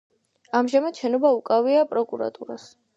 [0.59, 2.71] ამჟამად შენობა უკავია პროკურატურას.